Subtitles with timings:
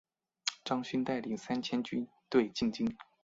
[0.65, 2.91] 张勋带领三千军队进京。